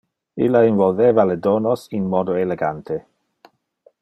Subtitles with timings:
[0.45, 3.01] Illa involveva le donos in modo elegante.